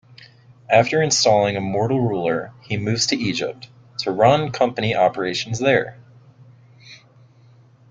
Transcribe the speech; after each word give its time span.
After 0.67 0.99
installing 0.99 1.55
a 1.55 1.61
mortal 1.61 2.01
ruler, 2.01 2.53
he 2.63 2.75
moves 2.75 3.05
to 3.05 3.15
Egypt, 3.15 3.69
to 3.99 4.09
run 4.11 4.51
Company 4.51 4.95
operations 4.95 5.59
there. 5.59 5.99